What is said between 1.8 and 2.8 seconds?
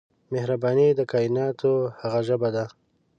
هغه ژبه ده